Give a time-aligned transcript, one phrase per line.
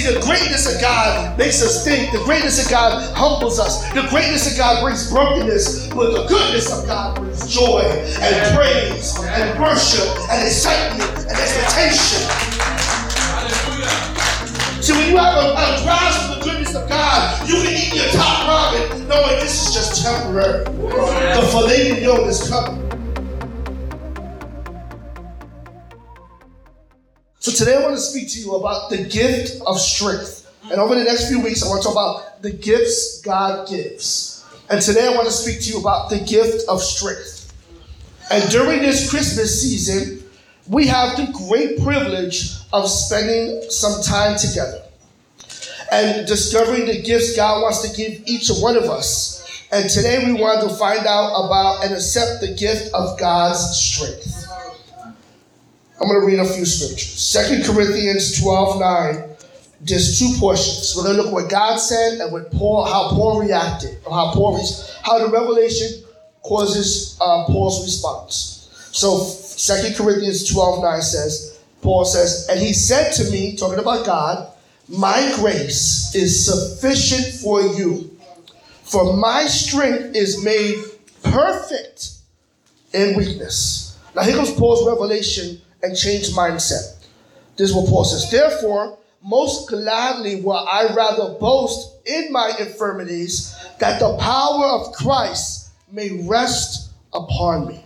[0.00, 2.10] See, the greatness of God makes us think.
[2.10, 3.86] The greatness of God humbles us.
[3.92, 9.18] The greatness of God brings brokenness, but the goodness of God brings joy and praise
[9.20, 12.24] and worship and excitement and expectation.
[14.80, 17.94] See, when you have a, a grasp of the goodness of God, you can eat
[17.94, 20.64] your top ramen knowing this is just temporary.
[20.64, 22.89] The filet mignon is coming.
[27.42, 30.46] So today I want to speak to you about the gift of strength.
[30.64, 34.44] And over the next few weeks, I want to talk about the gifts God gives.
[34.68, 37.50] And today I want to speak to you about the gift of strength.
[38.30, 40.22] And during this Christmas season,
[40.68, 44.82] we have the great privilege of spending some time together
[45.90, 49.66] and discovering the gifts God wants to give each one of us.
[49.72, 54.39] And today we want to find out about and accept the gift of God's strength.
[56.00, 57.12] I'm going to read a few scriptures.
[57.12, 59.24] Second Corinthians 12 9.
[59.82, 60.94] There's two portions.
[60.96, 64.12] We're going to look at what God said and what Paul, how Paul reacted, or
[64.12, 64.60] how Paul,
[65.02, 66.04] how the revelation
[66.42, 68.68] causes uh, Paul's response.
[68.92, 74.04] So Second Corinthians 12 9 says, Paul says, and he said to me, talking about
[74.04, 74.52] God,
[74.88, 78.10] my grace is sufficient for you,
[78.82, 80.76] for my strength is made
[81.22, 82.12] perfect
[82.92, 83.98] in weakness.
[84.14, 86.96] Now here comes Paul's revelation and change mindset.
[87.56, 88.30] This is what Paul says.
[88.30, 95.70] Therefore, most gladly will I rather boast in my infirmities that the power of Christ
[95.92, 97.84] may rest upon me.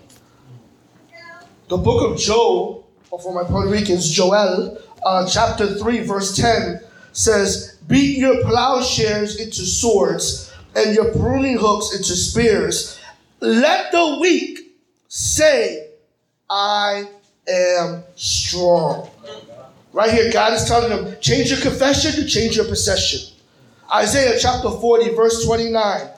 [1.68, 6.80] The book of Job, or for my Puerto Ricans, Joel, uh, chapter 3, verse 10
[7.12, 13.00] says, Beat your plowshares into swords and your pruning hooks into spears.
[13.40, 14.76] Let the weak
[15.08, 15.90] say,
[16.48, 17.08] I
[17.48, 19.10] am strong.
[19.92, 23.32] Right here, God is telling them, change your confession to change your possession.
[23.94, 26.08] Isaiah chapter 40, verse 29.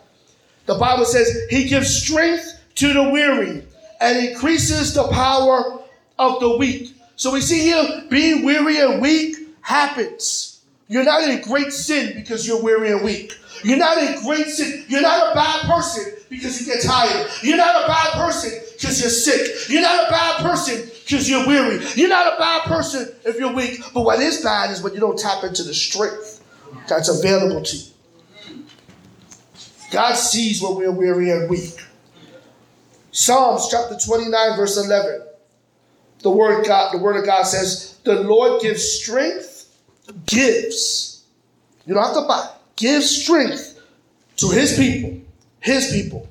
[0.67, 3.65] The Bible says, He gives strength to the weary
[4.01, 5.81] and increases the power
[6.19, 6.95] of the weak.
[7.17, 10.61] So we see here, being weary and weak happens.
[10.89, 13.33] You're not in great sin because you're weary and weak.
[13.65, 14.85] You're not in great sin.
[14.89, 17.29] You're not a bad person because you get tired.
[17.43, 19.69] You're not a bad person because you're sick.
[19.69, 21.85] You're not a bad person because you're weary.
[21.95, 23.81] You're not a bad person if you're weak.
[23.95, 26.43] But what is bad is when you don't tap into the strength
[26.89, 27.93] that's available to you.
[29.93, 31.81] God sees when we're weary and weak.
[33.13, 35.23] Psalms chapter 29, verse 11.
[36.21, 39.75] The word God, the word of God says, the Lord gives strength,
[40.27, 41.25] gives.
[41.87, 42.51] You don't have to buy.
[42.75, 43.81] Gives strength
[44.37, 45.26] to his people.
[45.61, 46.29] His people.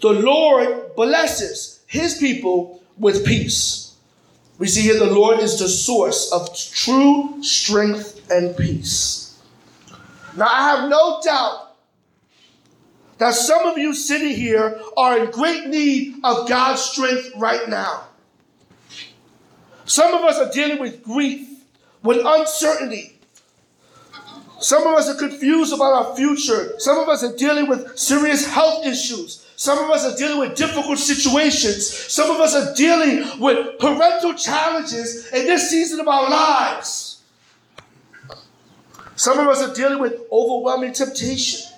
[0.00, 3.96] The Lord blesses his people with peace.
[4.58, 9.40] We see here the Lord is the source of true strength and peace.
[10.36, 11.76] Now, I have no doubt
[13.18, 18.04] that some of you sitting here are in great need of God's strength right now.
[19.86, 21.48] Some of us are dealing with grief,
[22.02, 23.13] with uncertainty.
[24.60, 26.78] Some of us are confused about our future.
[26.78, 29.46] Some of us are dealing with serious health issues.
[29.56, 31.86] Some of us are dealing with difficult situations.
[31.86, 37.22] Some of us are dealing with parental challenges in this season of our lives.
[39.16, 41.70] Some of us are dealing with overwhelming temptation.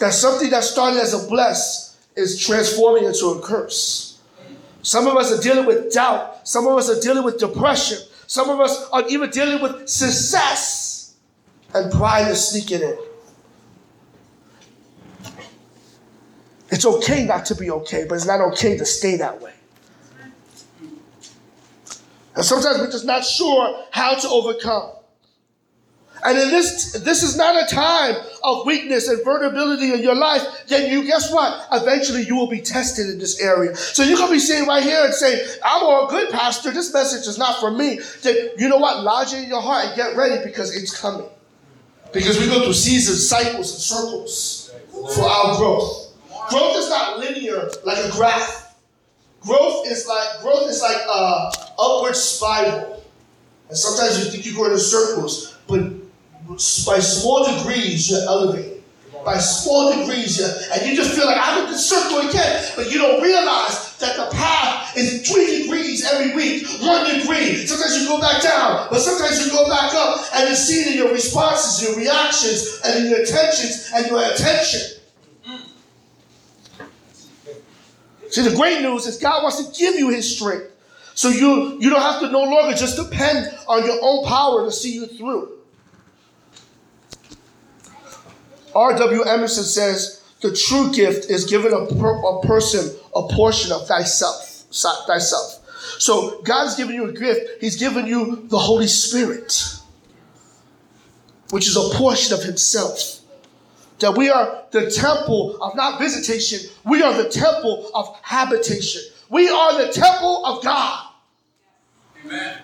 [0.00, 4.20] That something that started as a bless is transforming into a curse.
[4.82, 6.46] Some of us are dealing with doubt.
[6.46, 7.98] Some of us are dealing with depression.
[8.26, 10.87] Some of us are even dealing with success
[11.74, 12.98] and pride is sneaking in.
[16.70, 19.54] It's okay not to be okay, but it's not okay to stay that way.
[22.34, 24.92] And sometimes we're just not sure how to overcome.
[26.24, 30.42] And in this, this is not a time of weakness and vulnerability in your life.
[30.66, 31.66] Then you, guess what?
[31.72, 33.74] Eventually you will be tested in this area.
[33.76, 36.70] So you're going to be sitting right here and saying, I'm a good pastor.
[36.70, 38.00] This message is not for me.
[38.22, 39.02] Then you know what?
[39.04, 41.28] Lodge it in your heart and get ready because it's coming.
[42.12, 44.72] Because we go through seasons, cycles, and circles
[45.14, 46.14] for our growth.
[46.48, 48.76] Growth is not linear like a graph.
[49.40, 53.04] Growth is like growth is like a upward spiral.
[53.68, 55.80] And sometimes you think you go in circles, but
[56.48, 58.82] by small degrees you're elevating.
[59.24, 62.90] By small degrees, you're, and you just feel like I'm in the circle again, but
[62.90, 67.66] you don't realize that the path is three degrees every week, one degree.
[67.66, 70.98] Sometimes you go back down, but sometimes you go back up, and it's seen in
[70.98, 74.98] your responses, your reactions, and in your attentions and your attention.
[78.30, 80.70] See, the great news is God wants to give you His strength.
[81.14, 84.70] So you, you don't have to no longer just depend on your own power to
[84.70, 85.58] see you through.
[88.74, 89.22] R.W.
[89.22, 94.64] Emerson says, the true gift is given a, per, a person a portion of thyself.
[95.06, 95.64] Thyself.
[95.98, 97.60] So God's given you a gift.
[97.60, 99.64] He's given you the Holy Spirit,
[101.50, 103.20] which is a portion of Himself.
[104.00, 109.02] That we are the temple of not visitation, we are the temple of habitation.
[109.28, 111.08] We are the temple of God.
[112.24, 112.58] Amen.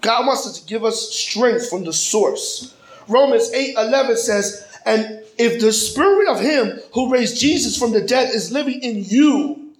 [0.00, 2.74] God wants us to give us strength from the source.
[3.08, 8.00] Romans 8 11 says, And if the spirit of him who raised Jesus from the
[8.00, 9.74] dead is living in you,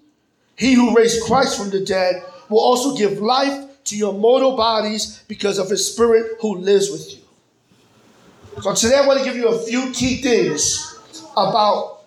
[0.54, 5.24] he who raised Christ from the dead will also give life to your mortal bodies
[5.26, 8.60] because of his spirit who lives with you.
[8.60, 10.94] So today I want to give you a few key things
[11.38, 12.02] about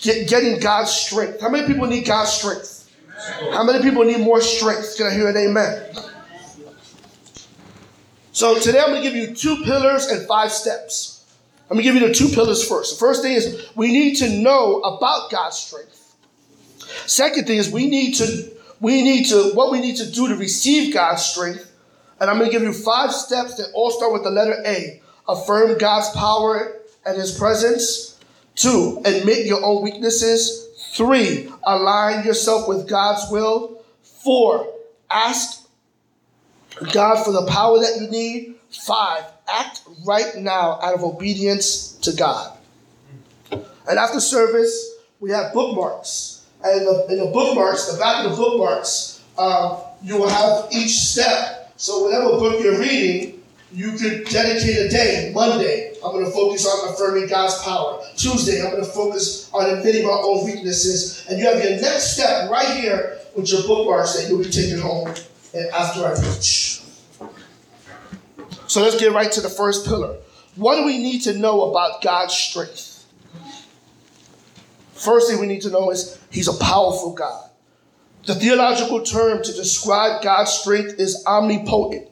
[0.00, 1.40] get, getting God's strength.
[1.40, 2.94] How many people need God's strength?
[3.50, 4.96] How many people need more strength?
[4.96, 5.92] Can I hear an amen?
[8.30, 11.17] So today I'm going to give you two pillars and five steps.
[11.68, 12.94] Let me give you the two pillars first.
[12.94, 16.14] The first thing is we need to know about God's strength.
[17.06, 18.50] Second thing is we need to
[18.80, 21.70] we need to what we need to do to receive God's strength.
[22.20, 25.00] And I'm going to give you five steps that all start with the letter A.
[25.28, 28.18] Affirm God's power and his presence.
[28.54, 30.68] Two, admit your own weaknesses.
[30.94, 33.84] Three, align yourself with God's will.
[34.02, 34.72] Four,
[35.10, 35.68] ask
[36.92, 38.56] God for the power that you need.
[38.70, 42.56] Five, act right now out of obedience to God.
[43.50, 46.46] And after service, we have bookmarks.
[46.64, 50.66] And in the, in the bookmarks, the back of the bookmarks, um, you will have
[50.72, 51.72] each step.
[51.76, 53.42] So whatever book you're reading,
[53.72, 55.30] you could dedicate a day.
[55.34, 58.02] Monday, I'm going to focus on affirming God's power.
[58.16, 61.26] Tuesday, I'm going to focus on admitting my own weaknesses.
[61.28, 64.78] And you have your next step right here with your bookmarks that you'll be taking
[64.78, 65.08] home
[65.72, 66.67] after I preach.
[68.68, 70.18] So let's get right to the first pillar.
[70.54, 73.06] What do we need to know about God's strength?
[74.92, 77.50] First thing we need to know is He's a powerful God.
[78.26, 82.08] The theological term to describe God's strength is omnipotent.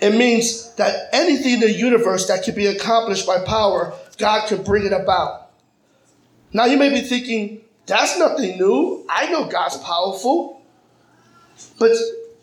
[0.00, 4.64] It means that anything in the universe that can be accomplished by power, God can
[4.64, 5.52] bring it about.
[6.52, 9.06] Now you may be thinking, that's nothing new.
[9.08, 10.62] I know God's powerful.
[11.78, 11.92] But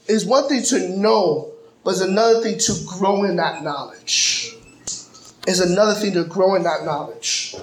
[0.08, 1.52] it's one thing to know
[1.88, 4.54] but it's another thing to grow in that knowledge.
[5.48, 7.56] It's another thing to grow in that knowledge.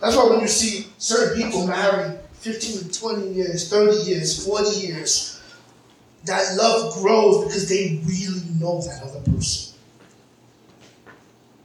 [0.00, 5.42] That's why when you see certain people married 15, 20 years, 30 years, 40 years,
[6.24, 9.74] that love grows because they really know that other person.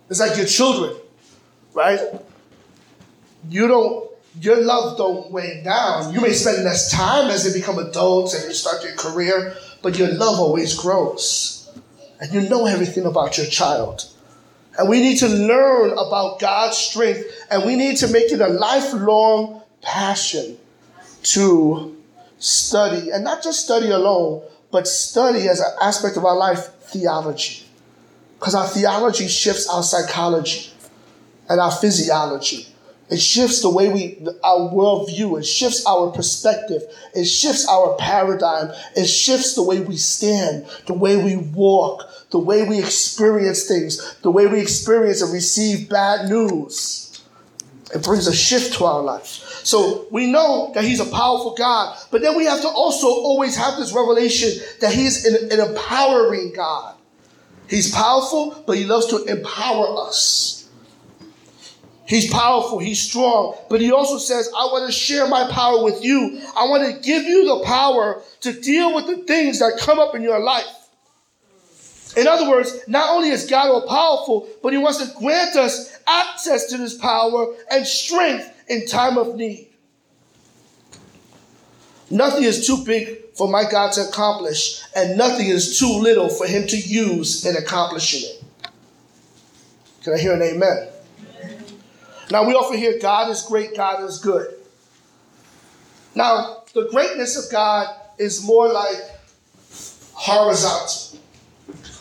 [0.10, 1.00] It's like your children,
[1.76, 2.00] right?
[3.52, 4.10] You don't,
[4.42, 6.12] your love don't weigh down.
[6.12, 9.54] You may spend less time as they become adults and you start your career,
[9.84, 11.59] but your love always grows
[12.20, 14.06] and you know everything about your child.
[14.78, 18.48] And we need to learn about God's strength and we need to make it a
[18.48, 20.58] lifelong passion
[21.24, 21.98] to
[22.38, 27.66] study, and not just study alone, but study as an aspect of our life theology.
[28.40, 30.72] Because our theology shifts our psychology
[31.50, 32.68] and our physiology.
[33.10, 35.40] It shifts the way we, our worldview.
[35.40, 36.84] It shifts our perspective.
[37.16, 38.72] It shifts our paradigm.
[38.96, 44.16] It shifts the way we stand, the way we walk, the way we experience things,
[44.22, 47.24] the way we experience and receive bad news.
[47.94, 49.26] It brings a shift to our life.
[49.64, 53.56] So we know that He's a powerful God, but then we have to also always
[53.56, 56.96] have this revelation that He's an, an empowering God.
[57.68, 60.59] He's powerful, but He loves to empower us.
[62.10, 66.04] He's powerful, he's strong, but he also says, I want to share my power with
[66.04, 66.42] you.
[66.58, 70.16] I want to give you the power to deal with the things that come up
[70.16, 70.66] in your life.
[72.18, 75.96] In other words, not only is God all powerful, but he wants to grant us
[76.08, 79.68] access to this power and strength in time of need.
[82.10, 86.48] Nothing is too big for my God to accomplish, and nothing is too little for
[86.48, 88.72] him to use in accomplishing it.
[90.02, 90.89] Can I hear an amen?
[92.32, 94.56] Now, we often hear God is great, God is good.
[96.16, 98.98] Now, the greatness of God is more like
[100.14, 101.20] horizontal,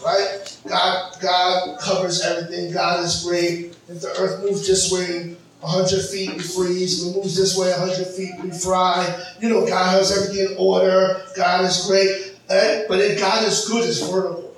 [0.05, 0.59] right?
[0.67, 2.73] God, God covers everything.
[2.73, 3.77] God is great.
[3.89, 7.03] If the earth moves this way, 100 feet, we freeze.
[7.03, 9.25] If it moves this way, 100 feet, we fry.
[9.41, 11.23] You know, God has everything in order.
[11.37, 12.37] God is great.
[12.49, 14.55] But if God is good, it's vertical.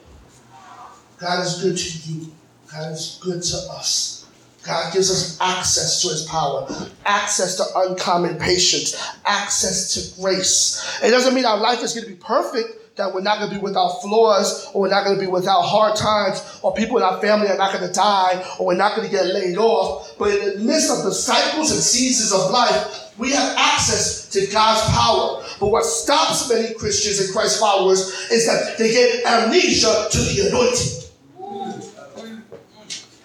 [1.18, 2.32] God is good to you.
[2.72, 4.19] God is good to us.
[4.62, 6.68] God gives us access to his power,
[7.06, 11.00] access to uncommon patience, access to grace.
[11.02, 12.76] It doesn't mean our life is going to be perfect.
[13.00, 15.62] that we're not going to be without flaws, or we're not going to be without
[15.62, 18.94] hard times, or people in our family are not going to die, or we're not
[18.94, 20.16] going to get laid off.
[20.18, 24.46] But in the midst of the cycles and seasons of life, we have access to
[24.52, 25.44] God's power.
[25.58, 30.48] But what stops many Christians and Christ followers is that they get amnesia to the
[30.48, 30.96] anointing.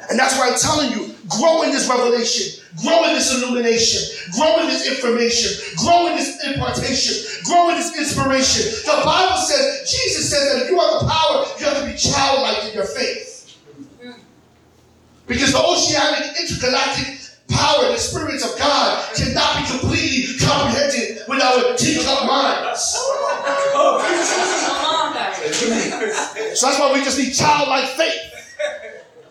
[0.10, 4.60] And that's why I'm telling you, grow in this revelation, grow in this illumination, grow
[4.60, 8.72] in this information, grow in this impartation, grow in this inspiration.
[8.86, 11.98] The Bible says, Jesus says that if you have the power, you have to be
[11.98, 13.58] childlike in your faith.
[15.28, 21.76] Because the oceanic intergalactic power, the experience of God cannot be completely comprehended with our
[21.76, 22.82] teacup minds.
[26.54, 28.22] so that's why we just need childlike faith.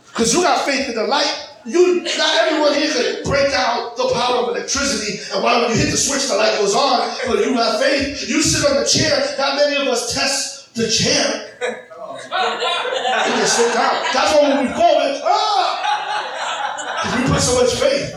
[0.09, 1.44] Because you got faith in the light.
[1.67, 5.77] You not everyone here can break down the power of electricity, and why when you
[5.77, 7.09] hit the switch, the light goes on.
[7.27, 8.29] But you have faith.
[8.29, 9.17] You sit on the chair.
[9.39, 11.49] Not many of us test the chair.
[11.61, 14.05] You just sit down.
[14.13, 17.17] That's why when we fall, it, ah!
[17.17, 18.13] We put so much faith.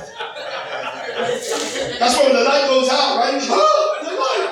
[1.99, 3.41] That's why when the light goes out, right?
[3.49, 4.47] Ah, the light.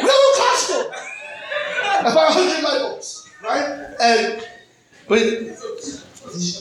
[0.00, 0.78] We have a Costco.
[2.00, 3.66] About 100 light bulbs, right?
[4.00, 4.46] And
[5.08, 5.18] but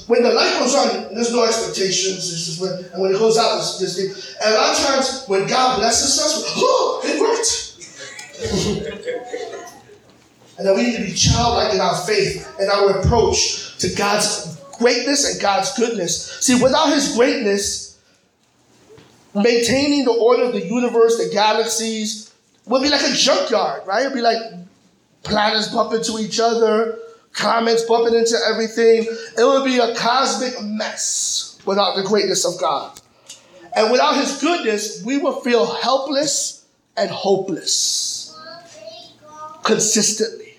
[0.08, 2.32] when the light goes on, there's no expectations.
[2.32, 4.00] It's just when, and when it goes out, it's just
[4.44, 7.68] And a lot of times, when God blesses us, oh, it worked.
[10.58, 14.58] and then we need to be childlike in our faith and our approach to God's
[14.78, 16.40] greatness and God's goodness.
[16.40, 17.98] See, without His greatness,
[19.36, 22.34] maintaining the order of the universe, the galaxies,
[22.66, 24.02] would be like a junkyard, right?
[24.02, 24.42] It'd be like
[25.24, 26.98] planets bump into each other
[27.34, 29.04] comets bumping into everything.
[29.38, 33.00] It would be a cosmic mess without the greatness of God.
[33.76, 36.66] And without His goodness, we will feel helpless
[36.98, 38.38] and hopeless
[39.64, 40.58] consistently.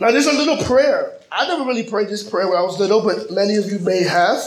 [0.00, 1.12] Now, there's a little prayer.
[1.30, 4.02] I never really prayed this prayer when I was little, but many of you may
[4.02, 4.40] have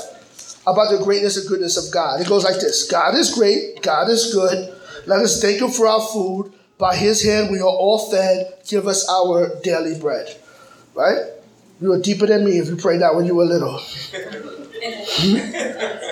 [0.66, 2.22] about the greatness and goodness of God.
[2.22, 4.74] It goes like this God is great, God is good.
[5.06, 8.54] Let us thank Him for our food by his hand we are all fed.
[8.68, 10.36] Give us our daily bread.
[10.94, 11.20] Right?
[11.80, 13.80] You are deeper than me if you prayed that when you were little.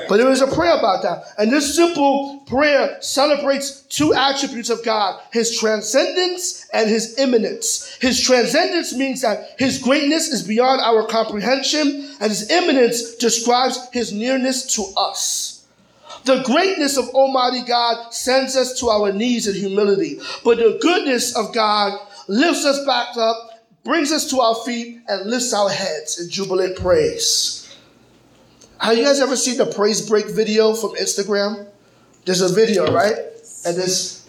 [0.07, 1.23] but there is a prayer about that.
[1.37, 7.97] And this simple prayer celebrates two attributes of God His transcendence and His immanence.
[7.99, 14.11] His transcendence means that His greatness is beyond our comprehension, and His immanence describes His
[14.13, 15.54] nearness to us.
[16.25, 21.35] The greatness of Almighty God sends us to our knees in humility, but the goodness
[21.35, 26.19] of God lifts us back up, brings us to our feet, and lifts our heads
[26.19, 27.77] in jubilant praise.
[28.79, 31.67] Have you guys ever seen the praise break video from Instagram?
[32.25, 33.15] There's a video, right?
[33.65, 34.25] And this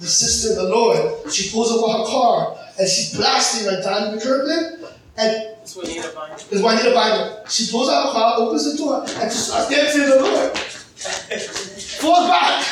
[0.00, 3.84] the sister in the Lord, she pulls up on her car and she's blasting like
[3.84, 4.90] Donnie McClurkin.
[5.16, 6.32] And it's Juanita Bynum.
[6.50, 7.46] It's Juanita Bynum.
[7.48, 10.58] She pulls out her car, opens the door, and she starts dancing in the Lord.
[10.96, 12.62] Falls back,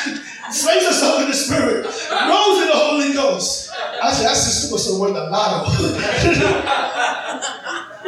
[0.51, 3.71] slays herself in the spirit, rose in the Holy Ghost.
[4.01, 5.69] I said, that's just supposed to win the lotto.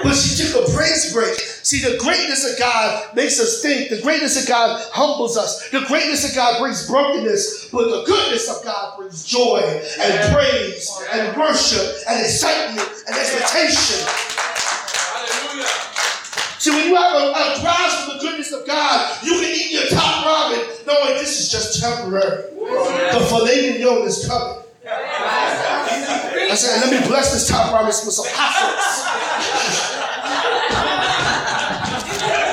[0.03, 1.35] but she took a praise break.
[1.65, 3.89] See, the greatness of God makes us think.
[3.89, 5.69] The greatness of God humbles us.
[5.69, 7.69] The greatness of God brings brokenness.
[7.71, 9.61] But the goodness of God brings joy
[9.99, 14.34] and praise and worship and excitement and expectation.
[16.65, 19.69] See, when you have a, a grasp of the goodness of God, you can eat
[19.69, 22.41] your top ramen knowing this is just temporary.
[23.13, 24.63] The filet mignon is coming.
[24.89, 29.05] I said, let me bless this top ramen with some hot sauce.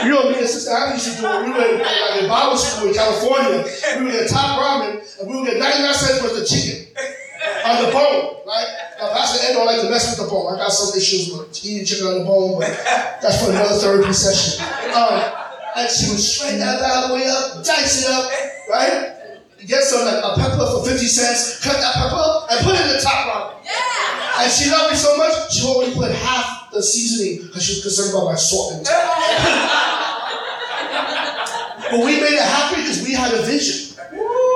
[0.05, 1.45] you know me and Sister Annie used to do it.
[1.47, 3.65] We were in, like, in Bible school in California.
[3.97, 6.85] We would get top ramen and we would get 99 cents worth of chicken
[7.65, 8.32] on the bone?
[9.03, 10.55] Now, Pastor Ed don't like to mess with the bone.
[10.55, 12.71] I got some issues with eating chicken on the bone, but
[13.19, 14.63] that's for another therapy session.
[14.95, 15.19] Um,
[15.75, 18.31] and she would straighten that all the way up, dice it up,
[18.71, 19.43] right?
[19.67, 22.95] Get some like a pepper for 50 cents, cut that pepper and put it in
[22.95, 23.67] the top ramen.
[23.67, 24.47] Yeah.
[24.47, 27.83] And she loved me so much, she only put half the seasoning because she was
[27.83, 28.87] concerned about my salt intake.
[31.91, 33.99] but we made it happy because we had a vision.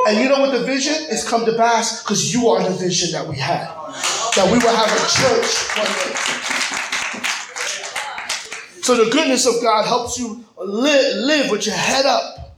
[0.07, 2.05] And you know what the vision is come to pass?
[2.05, 3.75] Because you are the vision that we had
[4.37, 6.37] that we will have a church one day.
[8.83, 12.57] So the goodness of God helps you live, live with your head up.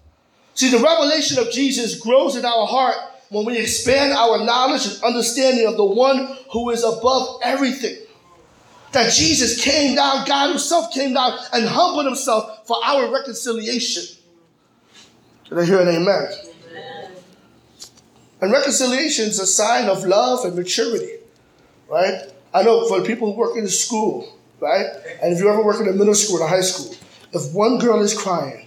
[0.54, 2.96] See, the revelation of Jesus grows in our heart
[3.30, 7.96] when we expand our knowledge and understanding of the one who is above everything.
[8.92, 14.02] That Jesus came down, God Himself came down and humbled Himself for our reconciliation.
[15.48, 16.28] Did I hear an amen?
[16.70, 17.12] amen?
[18.40, 21.17] And reconciliation is a sign of love and maturity,
[21.88, 22.22] right?
[22.54, 24.86] I know for the people who work in the school, right?
[25.22, 26.94] And if you ever work in a middle school or a high school,
[27.32, 28.66] if one girl is crying,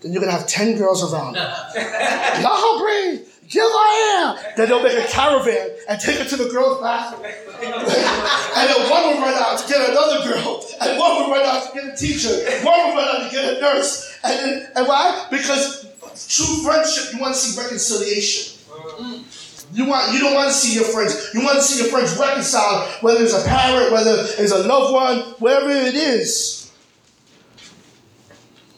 [0.00, 1.34] then you're gonna have 10 girls around.
[2.42, 4.54] Y'all brave, give I am.
[4.56, 7.24] Then they'll make a caravan and take her to the girls' bathroom.
[7.26, 11.70] and then one will run out to get another girl, and one will run out
[11.70, 12.30] to get a teacher,
[12.64, 14.18] one will run out to get a nurse.
[14.24, 15.26] And, then, and why?
[15.30, 15.86] Because
[16.28, 18.58] true friendship, you want to see reconciliation.
[18.68, 19.39] Mm.
[19.72, 21.30] You want you don't want to see your friends.
[21.32, 24.92] You want to see your friends reconciled, whether it's a parent, whether it's a loved
[24.92, 26.72] one, wherever it is.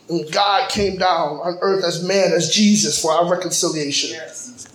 [0.09, 4.11] And God came down on earth as man, as Jesus, for our reconciliation.
[4.11, 4.69] Yes.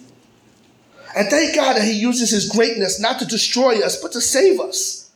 [1.15, 4.59] And thank God that He uses His greatness not to destroy us, but to save
[4.59, 5.11] us.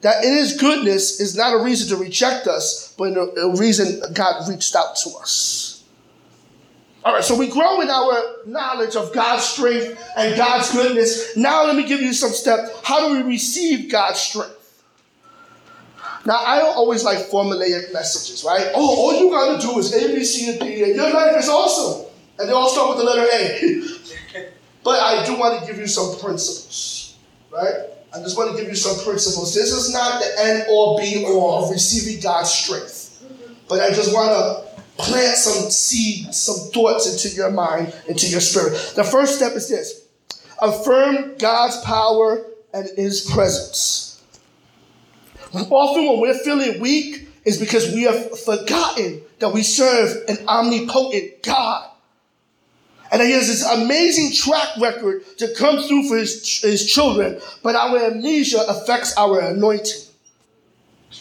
[0.00, 4.48] That in His goodness is not a reason to reject us, but a reason God
[4.48, 5.63] reached out to us.
[7.04, 11.36] All right, so we grow in our knowledge of God's strength and God's goodness.
[11.36, 12.70] Now, let me give you some steps.
[12.82, 14.82] How do we receive God's strength?
[16.24, 18.70] Now, I don't always like formulaic messages, right?
[18.74, 21.36] Oh, all you got to do is A, B, C, and D, and your life
[21.36, 22.10] is awesome.
[22.38, 24.48] And they all start with the letter A.
[24.82, 27.18] but I do want to give you some principles,
[27.50, 27.74] right?
[28.14, 29.54] I just want to give you some principles.
[29.54, 33.22] This is not the end or be all of receiving God's strength.
[33.68, 38.40] But I just want to plant some seeds, some thoughts into your mind, into your
[38.40, 38.72] spirit.
[38.94, 40.06] The first step is this
[40.60, 44.22] affirm God's power and his presence.
[45.52, 51.42] Often, when we're feeling weak, is because we have forgotten that we serve an omnipotent
[51.42, 51.90] God.
[53.12, 57.76] And he has this amazing track record to come through for his, his children, but
[57.76, 60.03] our amnesia affects our anointing.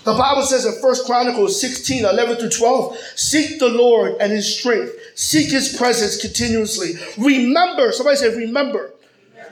[0.03, 4.57] The Bible says in 1 Chronicles 16, 11 through 12, seek the Lord and his
[4.57, 4.91] strength.
[5.15, 6.93] Seek his presence continuously.
[7.17, 8.93] Remember, somebody say, remember.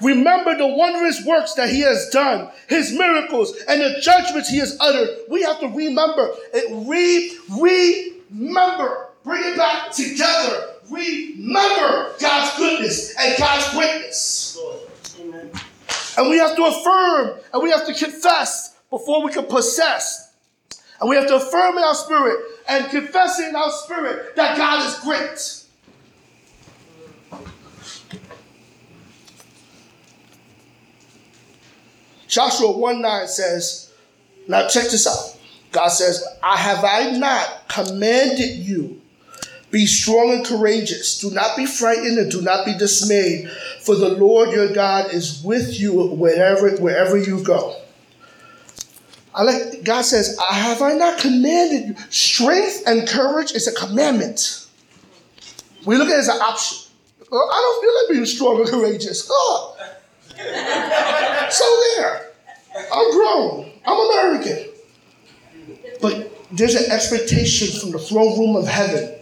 [0.01, 4.75] Remember the wondrous works that he has done, his miracles, and the judgments he has
[4.79, 5.09] uttered.
[5.29, 6.87] We have to remember it.
[6.87, 7.37] Re,
[8.31, 9.07] remember.
[9.23, 10.69] Bring it back together.
[10.89, 14.59] Remember God's goodness and God's greatness.
[16.17, 20.30] And we have to affirm and we have to confess before we can possess
[21.01, 22.37] and we have to affirm in our spirit
[22.69, 25.57] and confess in our spirit that God is great.
[32.27, 33.91] Joshua 1 9 says,
[34.47, 35.37] now check this out.
[35.71, 39.01] God says, I have I not commanded you,
[39.71, 41.17] be strong and courageous.
[41.19, 43.49] Do not be frightened and do not be dismayed,
[43.81, 47.80] for the Lord your God is with you wherever, wherever you go.
[49.33, 51.95] I like God says, have I not commanded you.
[52.09, 54.67] Strength and courage is a commandment.
[55.85, 56.77] We look at it as an option.
[57.31, 59.27] Well, I don't feel like being strong and courageous.
[59.31, 59.77] Oh.
[61.49, 62.31] so there.
[62.93, 63.71] I'm grown.
[63.85, 64.69] I'm American.
[66.01, 69.15] But there's an expectation from the throne room of heaven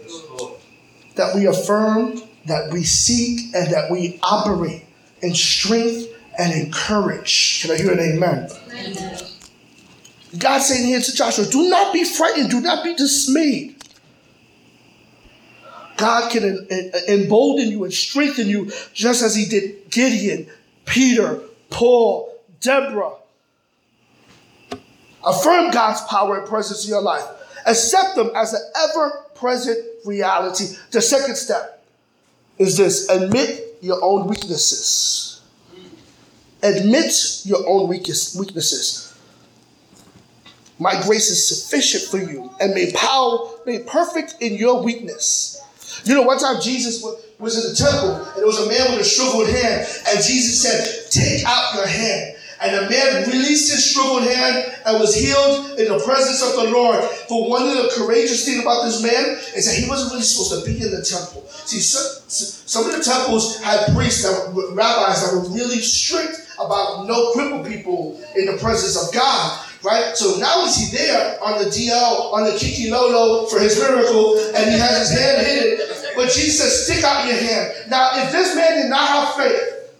[1.15, 4.85] that we affirm, that we seek, and that we operate
[5.21, 6.07] in strength
[6.39, 7.61] and in courage.
[7.61, 8.49] Can I hear an amen?
[8.71, 9.19] amen.
[10.37, 13.75] God saying here to Joshua, do not be frightened, do not be dismayed.
[15.97, 16.67] God can
[17.09, 20.47] embolden you and strengthen you just as he did Gideon,
[20.85, 23.15] Peter, Paul, Deborah.
[25.25, 27.25] Affirm God's power and presence in your life.
[27.65, 30.67] Accept them as an ever present reality.
[30.91, 31.85] The second step
[32.57, 35.41] is this admit your own weaknesses.
[36.63, 39.08] Admit your own weaknesses.
[40.79, 45.61] My grace is sufficient for you and made power, made perfect in your weakness.
[46.05, 47.03] You know, one time Jesus
[47.37, 50.61] was in the temple and there was a man with a shriveled hand, and Jesus
[50.61, 52.37] said, Take out your hand.
[52.61, 56.71] And the man released his shriveled hand and was healed in the presence of the
[56.71, 56.99] Lord.
[57.27, 60.63] But one of the courageous things about this man is that he wasn't really supposed
[60.63, 61.45] to be in the temple.
[61.49, 67.07] See, some, some of the temples had priests, that rabbis that were really strict about
[67.07, 70.15] no crippled people in the presence of God right?
[70.15, 74.37] So now is he there on the DL, on the Kiki Lolo for his miracle,
[74.55, 75.87] and he has his hand hidden.
[76.15, 77.89] But Jesus says, stick out your hand.
[77.89, 79.91] Now, if this man did not have faith,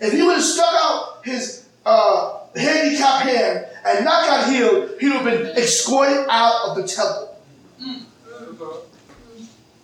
[0.00, 5.08] if he would have stuck out his uh, handicapped hand and not got healed, he
[5.08, 7.30] would have been escorted out of the temple.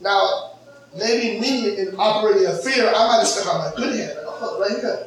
[0.00, 0.49] Now,
[0.96, 4.12] maybe me in operating a fear, I might have stuck out my good hand.
[4.42, 5.06] Oh, right here.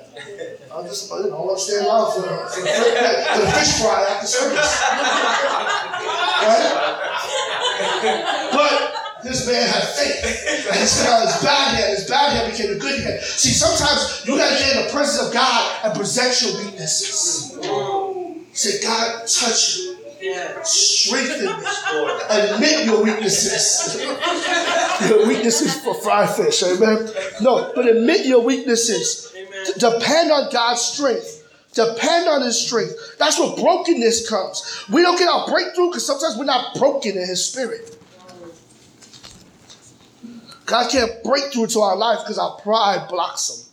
[0.73, 4.27] I'm just, you know, I'm staying around for, for, for, for the fish fry after
[4.27, 4.81] service.
[6.43, 6.93] right?
[8.51, 8.93] But
[9.23, 10.67] this man had faith.
[10.71, 13.21] And instead of his bad hand, his bad hand became a good hand.
[13.21, 17.57] See, sometimes you gotta get in the presence of God and present your weaknesses.
[18.53, 19.92] Say, God, touch me.
[20.63, 21.51] Strengthen me.
[22.29, 24.01] Admit your weaknesses.
[25.09, 27.09] your weaknesses for fry fish, amen.
[27.41, 29.33] No, but admit your weaknesses.
[29.77, 31.41] Depend on God's strength.
[31.73, 33.17] Depend on His strength.
[33.17, 34.85] That's where brokenness comes.
[34.91, 37.97] We don't get our breakthrough because sometimes we're not broken in His spirit.
[40.65, 43.65] God can't break through to our life because our pride blocks Him.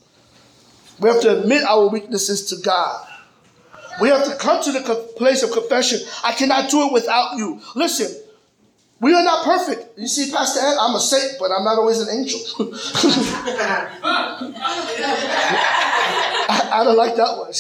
[1.01, 3.07] We have to admit our weaknesses to God.
[4.01, 4.81] We have to come to the
[5.17, 6.01] place of confession.
[6.25, 7.61] I cannot do it without you.
[7.75, 8.17] Listen,
[9.01, 9.99] we are not perfect.
[9.99, 12.41] You see, Pastor Ed, I'm a saint, but I'm not always an angel.
[16.53, 17.53] I, I, don't like that one.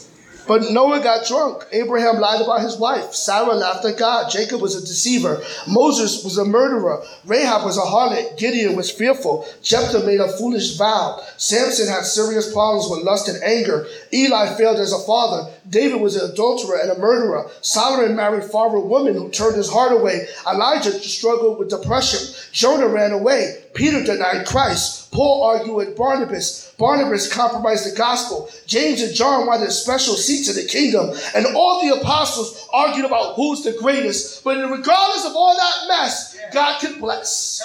[0.46, 1.64] But Noah got drunk.
[1.72, 3.14] Abraham lied about his wife.
[3.14, 4.30] Sarah laughed at God.
[4.30, 5.42] Jacob was a deceiver.
[5.66, 7.02] Moses was a murderer.
[7.24, 8.38] Rahab was a harlot.
[8.38, 9.46] Gideon was fearful.
[9.62, 11.20] Jephthah made a foolish vow.
[11.36, 13.86] Samson had serious problems with lust and anger.
[14.12, 15.50] Eli failed as a father.
[15.68, 17.50] David was an adulterer and a murderer.
[17.60, 20.28] Solomon married foreign women who turned his heart away.
[20.46, 22.20] Elijah struggled with depression.
[22.52, 23.64] Jonah ran away.
[23.76, 25.12] Peter denied Christ.
[25.12, 26.74] Paul argued with Barnabas.
[26.78, 28.48] Barnabas compromised the gospel.
[28.66, 31.14] James and John wanted special seats in the kingdom.
[31.34, 34.42] And all the apostles argued about who's the greatest.
[34.44, 37.62] But regardless of all that mess, God can bless.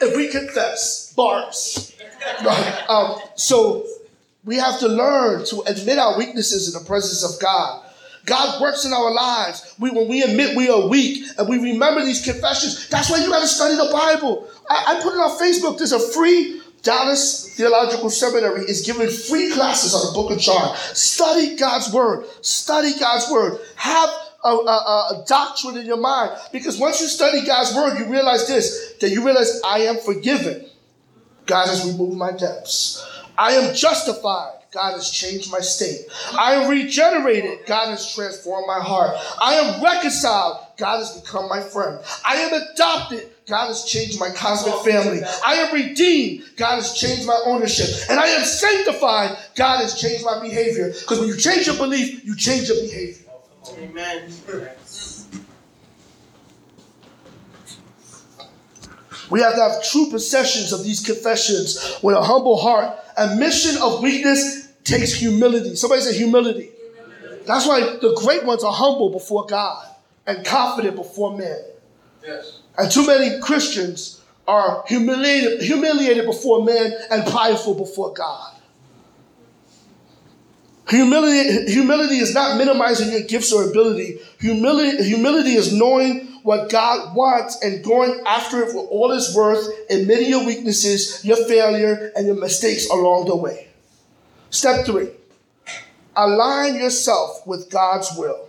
[0.00, 1.94] If we confess, bars.
[2.88, 3.86] Um, so
[4.44, 7.84] we have to learn to admit our weaknesses in the presence of God.
[8.24, 9.74] God works in our lives.
[9.78, 13.28] We, when we admit we are weak and we remember these confessions, that's why you
[13.28, 14.48] got to study the Bible.
[14.68, 15.78] I, I put it on Facebook.
[15.78, 20.76] There's a free Dallas Theological Seminary is giving free classes on the book of John.
[20.94, 22.26] Study God's word.
[22.40, 23.60] Study God's word.
[23.76, 24.08] Have
[24.44, 26.32] a, a, a, doctrine in your mind.
[26.50, 30.66] Because once you study God's word, you realize this that you realize I am forgiven.
[31.46, 33.06] God has removed my debts.
[33.38, 34.61] I am justified.
[34.72, 36.06] God has changed my state.
[36.32, 37.66] I am regenerated.
[37.66, 39.14] God has transformed my heart.
[39.38, 40.64] I am reconciled.
[40.78, 42.02] God has become my friend.
[42.24, 43.28] I am adopted.
[43.46, 45.20] God has changed my cosmic family.
[45.44, 46.44] I am redeemed.
[46.56, 47.86] God has changed my ownership.
[48.08, 49.36] And I am sanctified.
[49.56, 50.88] God has changed my behavior.
[50.88, 53.26] Because when you change your belief, you change your behavior.
[53.76, 54.32] Amen.
[59.28, 62.98] We have to have true possessions of these confessions with a humble heart.
[63.16, 65.74] Admission of weakness takes humility.
[65.76, 66.70] Somebody say humility.
[66.94, 67.44] humility.
[67.46, 69.86] That's why the great ones are humble before God
[70.26, 71.58] and confident before men.
[72.24, 72.60] Yes.
[72.78, 78.54] And too many Christians are humiliated, humiliated before men and prideful before God.
[80.88, 84.18] Humility, humility is not minimizing your gifts or ability.
[84.40, 89.66] Humility, humility is knowing what God wants and going after it for all it's worth,
[89.88, 93.68] admitting your weaknesses, your failure, and your mistakes along the way.
[94.52, 95.08] Step three
[96.14, 98.48] align yourself with God's will.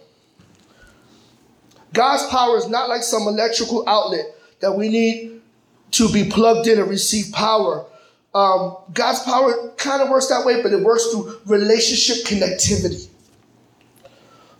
[1.93, 4.25] God's power is not like some electrical outlet
[4.59, 5.41] that we need
[5.91, 7.85] to be plugged in and receive power.
[8.35, 13.07] Um, God's power kind of works that way, but it works through relationship connectivity.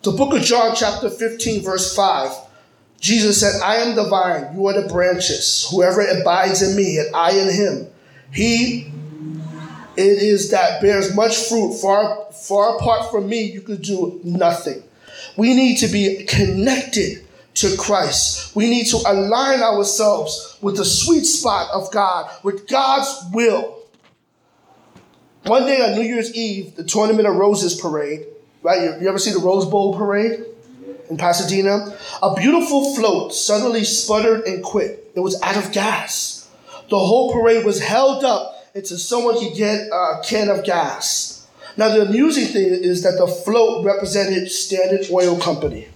[0.04, 2.32] The book of John, chapter 15, verse 5,
[3.02, 5.68] Jesus said, I am the vine, you are the branches.
[5.70, 7.88] Whoever abides in me and I in him,
[8.32, 8.93] he
[9.96, 11.74] it is that bears much fruit.
[11.74, 14.84] Far, far apart from me, you could do nothing.
[15.38, 17.26] We need to be connected
[17.56, 18.56] to Christ.
[18.56, 23.80] We need to align ourselves with the sweet spot of God, with God's will.
[25.44, 28.26] One day on New Year's Eve, the Tournament of Roses parade,
[28.62, 28.82] right?
[28.82, 30.46] You, you ever see the Rose Bowl parade
[31.10, 31.96] in Pasadena?
[32.22, 35.12] A beautiful float suddenly sputtered and quit.
[35.16, 36.50] It was out of gas.
[36.90, 41.48] The whole parade was held up until someone could get a can of gas.
[41.78, 45.88] Now, the amusing thing is that the float represented Standard Oil Company.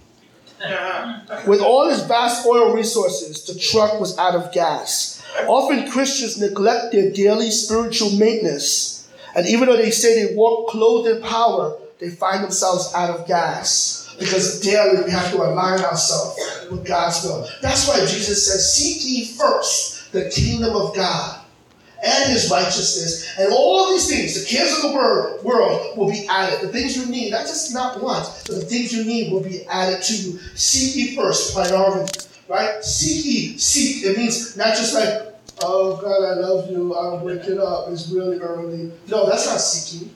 [1.46, 5.22] With all its vast oil resources, the truck was out of gas.
[5.46, 11.08] Often Christians neglect their daily spiritual maintenance, and even though they say they walk clothed
[11.08, 14.16] in power, they find themselves out of gas.
[14.18, 16.36] Because daily we have to align ourselves
[16.72, 17.48] with God's will.
[17.62, 21.37] That's why Jesus says, Seek ye first the kingdom of God
[22.04, 26.26] and his righteousness, and all these things, the cares of the world, world will be
[26.28, 26.60] added.
[26.60, 29.64] The things you need, not just not want, but the things you need will be
[29.66, 30.38] added to you.
[30.54, 32.82] Seek ye first, priority, right?
[32.84, 34.04] Seek ye, seek.
[34.04, 35.28] It means not just like
[35.60, 36.94] Oh God, I love you.
[36.94, 37.88] I'm waking up.
[37.88, 38.92] It's really early.
[39.08, 40.14] No, that's not seeking.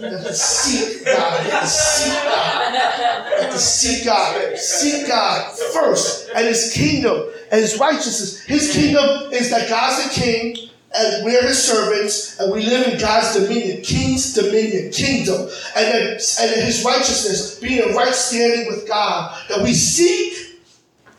[0.00, 1.44] That's seek God.
[1.44, 2.74] You have to seek God.
[2.74, 4.58] You have to seek God.
[4.58, 8.40] Seek God first and His kingdom and His righteousness.
[8.42, 12.98] His kingdom is that God's the King and we're His servants and we live in
[12.98, 16.20] God's dominion, King's dominion, kingdom, and in, and
[16.52, 19.38] then His righteousness, being in right standing with God.
[19.48, 20.60] That we seek,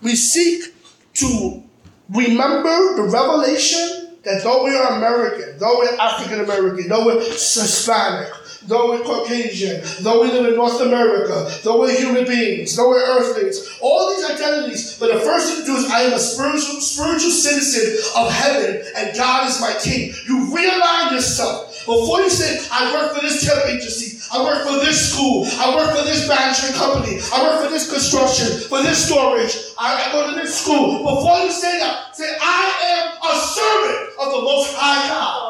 [0.01, 0.73] we seek
[1.15, 1.63] to
[2.10, 8.31] remember the revelation that though we are American, though we're African American, though we're Hispanic,
[8.67, 13.06] though we're Caucasian, though we live in North America, though we're human beings, though we're
[13.06, 14.97] earthlings, all these identities.
[15.00, 18.84] But the first thing to do is I am a spiritual, spiritual citizen of heaven,
[18.95, 20.13] and God is my king.
[20.28, 21.71] You realign yourself.
[21.86, 25.76] Before you say, I work for this temp agency, I work for this school, I
[25.76, 30.12] work for this management company, I work for this construction, for this storage, I, I
[30.12, 31.00] go to this school.
[31.00, 35.40] Before you say that, say, I am a servant of the Most High God.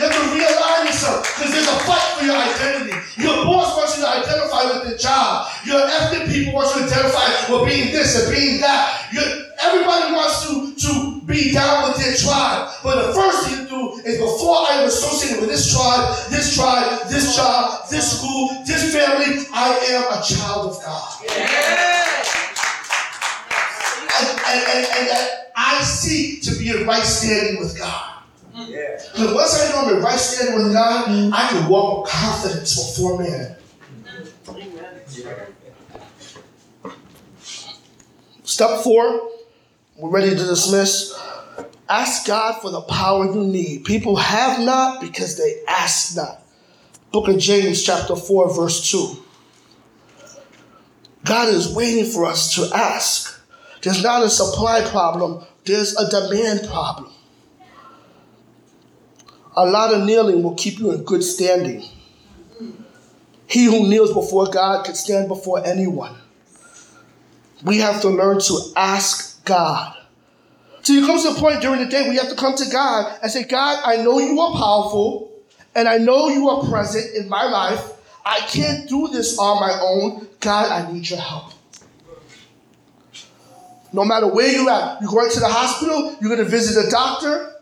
[0.00, 2.96] You have to realign yourself because there's a fight for your identity.
[3.20, 5.52] Your boss wants you to identify with the job.
[5.66, 9.12] Your ethnic people want you to identify with being this and being that.
[9.60, 12.72] Everybody wants to, to be down with their tribe.
[12.82, 16.56] But the first thing to do is before I am associated with this tribe, this
[16.56, 19.68] tribe, this job, this school, this family, I
[20.00, 21.12] am a child of God.
[21.28, 22.14] Yeah.
[24.16, 28.19] And, and, and, and I seek to be in right standing with God.
[28.52, 32.76] Because once I know I'm in right standing with God, I can walk with confidence
[32.76, 33.56] before men.
[38.44, 39.30] Step four,
[39.96, 41.18] we're ready to dismiss.
[41.88, 43.84] Ask God for the power you need.
[43.84, 46.42] People have not because they ask not.
[47.12, 49.24] Book of James, chapter 4, verse 2.
[51.24, 53.42] God is waiting for us to ask.
[53.82, 57.12] There's not a supply problem, there's a demand problem.
[59.56, 61.84] A lot of kneeling will keep you in good standing.
[63.46, 66.14] He who kneels before God can stand before anyone.
[67.64, 69.96] We have to learn to ask God.
[70.82, 73.18] So you come to a point during the day you have to come to God
[73.22, 75.32] and say, God, I know you are powerful
[75.74, 77.92] and I know you are present in my life.
[78.24, 80.28] I can't do this on my own.
[80.40, 81.52] God, I need your help.
[83.92, 86.90] No matter where you're at, you're going to the hospital, you're going to visit a
[86.90, 87.52] doctor,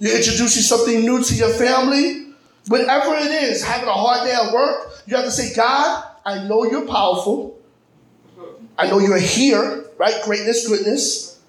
[0.00, 2.32] you're introducing something new to your family.
[2.66, 6.46] Whatever it is, having a hard day at work, you have to say, God, I
[6.48, 7.58] know you're powerful.
[8.78, 10.14] I know you're here, right?
[10.24, 11.40] Greatness, goodness,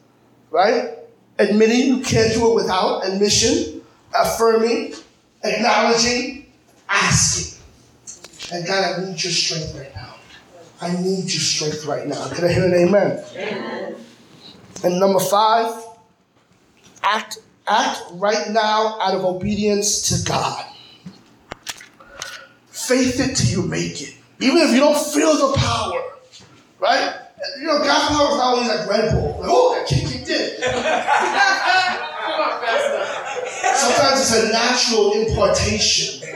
[0.50, 0.98] right?
[1.40, 3.82] Admitting you can't do it without, admission,
[4.14, 4.96] affirming,
[5.44, 6.52] acknowledging,
[6.90, 7.60] asking.
[8.54, 10.16] And God, I need your strength right now.
[10.82, 12.28] I need your strength right now.
[12.30, 13.24] Can I hear an amen?
[13.36, 13.96] Amen.
[14.84, 15.86] And number five,
[17.04, 17.38] act
[17.68, 20.66] Act right now out of obedience to God.
[22.70, 24.16] Faith it till you make it.
[24.40, 26.02] Even if you don't feel the power,
[26.80, 27.16] right?
[27.60, 29.38] You know, God's power is not always like Red Bull.
[29.40, 30.62] Like, oh, that kick kicked in.
[33.76, 36.28] Sometimes it's a natural impartation,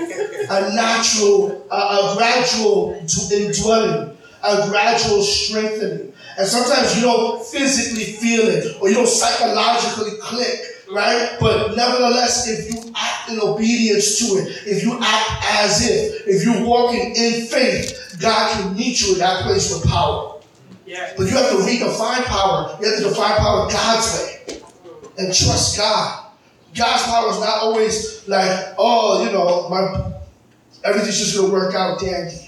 [0.50, 2.94] a natural, uh, a gradual
[3.32, 6.14] indwelling, a gradual strengthening.
[6.38, 11.38] And sometimes you don't physically feel it or you don't psychologically click right?
[11.40, 16.46] But nevertheless, if you act in obedience to it, if you act as if, if
[16.46, 20.40] you're walking in faith, God can meet you in that place with power.
[20.86, 21.14] Yeah.
[21.18, 22.78] But you have to redefine power.
[22.80, 24.62] You have to define power God's way
[25.18, 26.26] and trust God.
[26.76, 30.14] God's power is not always like, oh, you know, my
[30.84, 32.45] everything's just gonna work out dandy.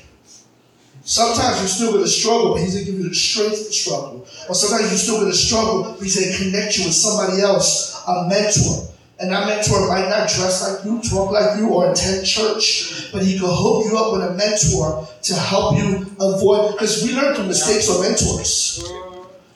[1.08, 3.72] Sometimes you're still going to struggle, but He's going to give you the strength to
[3.72, 4.28] struggle.
[4.50, 7.42] Or sometimes you're still going to struggle, but He's going to connect you with somebody
[7.42, 8.92] else, a mentor.
[9.18, 13.24] And that mentor might not dress like you, talk like you, or attend church, but
[13.24, 17.34] he could hook you up with a mentor to help you avoid, because we learn
[17.34, 18.84] from mistakes or mentors.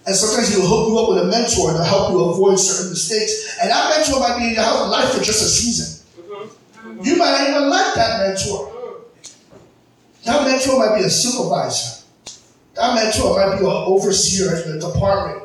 [0.08, 3.60] And sometimes he'll hook you up with a mentor to help you avoid certain mistakes.
[3.62, 6.00] And that mentor might be in your life for just a season.
[7.04, 8.81] You might not even like that mentor.
[10.26, 12.04] That mentor might be a supervisor.
[12.76, 15.44] That mentor might be an overseer in the department.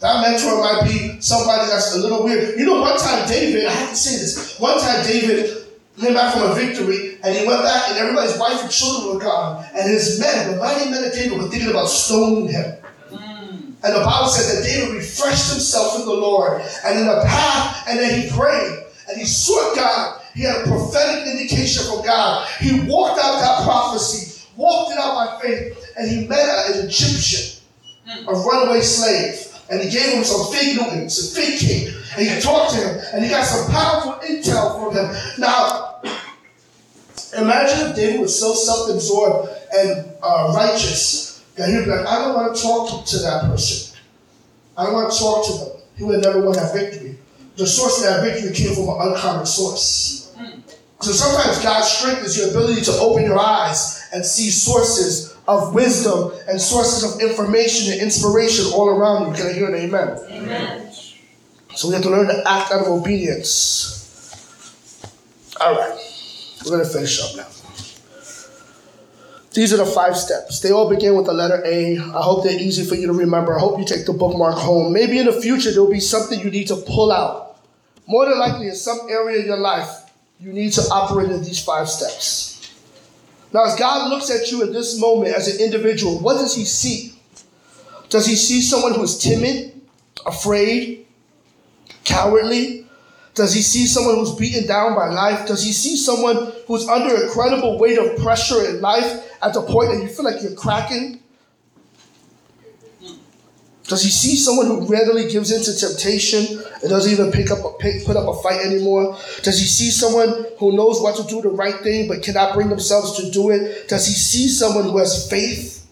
[0.00, 2.58] That mentor might be somebody that's a little weird.
[2.58, 4.58] You know, one time David, I have to say this.
[4.58, 5.66] One time David
[5.98, 9.20] came back from a victory and he went back and everybody's wife and children were
[9.20, 9.64] gone.
[9.74, 12.76] And his men, the mighty men of David, were thinking about stoning him.
[13.10, 13.72] Hmm.
[13.84, 17.84] And the Bible says that David refreshed himself in the Lord and in the path,
[17.88, 20.19] and then he prayed and he sought God.
[20.34, 22.48] He had a prophetic indication from God.
[22.60, 27.62] He walked out that prophecy, walked it out by faith, and he met an Egyptian,
[28.28, 29.46] a runaway slave.
[29.70, 33.00] and he gave him some fig Newtons, some fig cake, and he talked to him,
[33.12, 35.14] and he got some powerful intel from him.
[35.38, 36.02] Now,
[37.38, 42.34] imagine if David was so self-absorbed and uh, righteous that he'd be like, I don't
[42.34, 43.96] want to talk to that person.
[44.76, 45.82] I don't want to talk to them.
[45.96, 47.09] He would never won that victory.
[47.56, 50.34] The source of that victory came from an uncommon source.
[51.00, 55.74] So sometimes God's strength is your ability to open your eyes and see sources of
[55.74, 59.34] wisdom and sources of information and inspiration all around you.
[59.34, 60.18] Can I hear an amen?
[60.30, 60.92] Amen.
[61.74, 63.96] So we have to learn to act out of obedience.
[65.60, 65.98] All right,
[66.64, 67.59] we're going to finish up now.
[69.52, 70.60] These are the five steps.
[70.60, 71.98] They all begin with the letter A.
[71.98, 73.56] I hope they're easy for you to remember.
[73.56, 74.92] I hope you take the bookmark home.
[74.92, 77.58] Maybe in the future there'll be something you need to pull out.
[78.06, 79.88] More than likely, in some area of your life,
[80.38, 82.72] you need to operate in these five steps.
[83.52, 86.64] Now, as God looks at you in this moment as an individual, what does He
[86.64, 87.14] see?
[88.08, 89.80] Does He see someone who is timid,
[90.26, 91.06] afraid,
[92.04, 92.86] cowardly?
[93.34, 95.46] Does He see someone who's beaten down by life?
[95.46, 99.92] Does He see someone who's under incredible weight of pressure in life at the point
[99.92, 101.20] that you feel like you're cracking?
[103.90, 107.58] Does he see someone who readily gives in to temptation and doesn't even pick up
[107.64, 109.18] a, pick, put up a fight anymore?
[109.42, 112.68] Does he see someone who knows what to do the right thing but cannot bring
[112.68, 113.88] themselves to do it?
[113.88, 115.84] Does he see someone who has faith?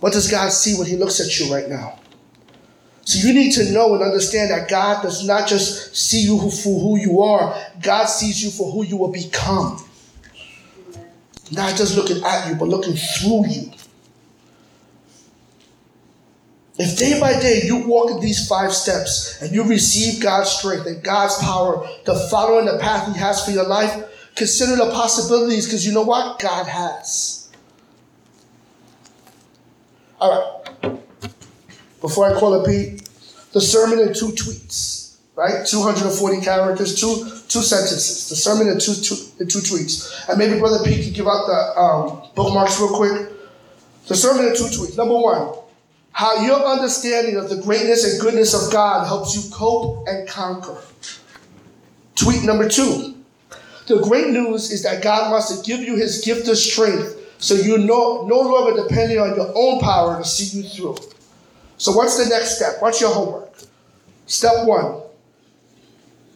[0.00, 2.00] What does God see when he looks at you right now?
[3.04, 6.80] So you need to know and understand that God does not just see you for
[6.80, 9.84] who you are, God sees you for who you will become.
[11.50, 13.72] Not just looking at you, but looking through you.
[16.78, 20.86] If day by day you walk in these five steps and you receive God's strength
[20.86, 24.90] and God's power to follow in the path He has for your life, consider the
[24.90, 26.38] possibilities because you know what?
[26.38, 27.50] God has.
[30.18, 30.61] All right.
[32.02, 33.08] Before I call it Pete,
[33.52, 35.64] the sermon in two tweets, right?
[35.64, 38.28] 240 characters, two two sentences.
[38.28, 40.28] The sermon in two, two, in two tweets.
[40.28, 43.30] And maybe Brother Pete can give out the um, bookmarks real quick.
[44.08, 44.96] The sermon in two tweets.
[44.96, 45.54] Number one,
[46.12, 50.78] how your understanding of the greatness and goodness of God helps you cope and conquer.
[52.16, 53.14] Tweet number two.
[53.86, 57.54] The great news is that God wants to give you his gift of strength so
[57.54, 60.96] you're no, no longer depending on your own power to see you through.
[61.82, 62.76] So, what's the next step?
[62.78, 63.50] What's your homework?
[64.26, 65.02] Step one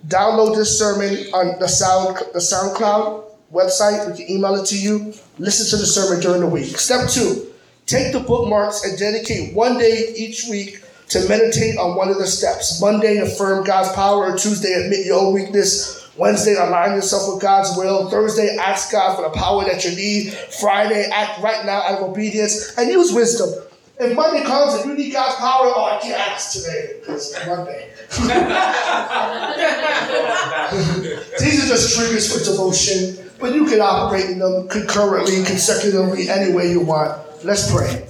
[0.09, 4.11] download this sermon on the, Sound, the SoundCloud website.
[4.11, 5.15] We can email it to you.
[5.39, 6.77] Listen to the sermon during the week.
[6.77, 7.47] Step two
[7.87, 12.27] Take the bookmarks and dedicate one day each week to meditate on one of the
[12.27, 12.81] steps.
[12.81, 14.37] Monday, affirm God's power.
[14.37, 16.11] Tuesday, admit your own weakness.
[16.17, 18.11] Wednesday, align yourself with God's will.
[18.11, 20.33] Thursday, ask God for the power that you need.
[20.33, 23.51] Friday, act right now out of obedience and use wisdom.
[23.99, 27.47] If Monday comes and you need God's power, oh, I can't ask today because it's
[27.47, 27.89] Monday.
[31.41, 36.53] These are just triggers for devotion, but you can operate in them concurrently, consecutively, any
[36.53, 37.19] way you want.
[37.43, 38.05] Let's pray.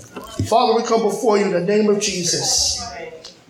[0.48, 2.82] Father, we come before you in the name of Jesus.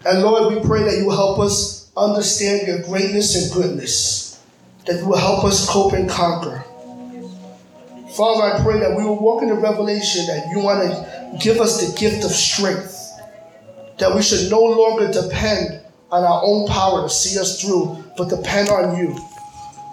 [0.04, 4.42] And Lord, we pray that you will help us understand your greatness and goodness,
[4.84, 6.62] that you will help us cope and conquer.
[8.14, 11.60] Father, I pray that we will walk in the revelation that you want to give
[11.60, 13.12] us the gift of strength,
[13.98, 18.28] that we should no longer depend on our own power to see us through, but
[18.28, 19.16] depend on you.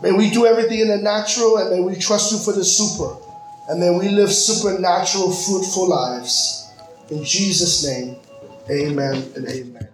[0.02, 3.17] May we do everything in the natural and may we trust you for the super
[3.69, 6.72] and may we live supernatural, fruitful lives.
[7.10, 8.17] In Jesus' name,
[8.69, 9.93] amen and amen.